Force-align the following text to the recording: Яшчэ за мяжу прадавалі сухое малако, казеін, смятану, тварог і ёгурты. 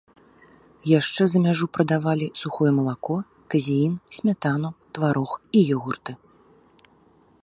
Яшчэ 0.99 1.23
за 1.33 1.39
мяжу 1.45 1.67
прадавалі 1.77 2.27
сухое 2.41 2.71
малако, 2.79 3.17
казеін, 3.55 3.93
смятану, 4.21 4.69
тварог 4.99 5.31
і 5.61 5.65
ёгурты. 5.79 6.11